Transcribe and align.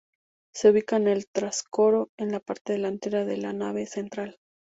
Se 0.51 0.71
ubica 0.71 0.95
en 0.95 1.07
el 1.07 1.27
trascoro, 1.27 2.09
en 2.17 2.31
la 2.31 2.39
parte 2.39 2.73
delantera 2.73 3.23
de 3.23 3.37
la 3.37 3.53
nave 3.53 3.85
central. 3.85 4.39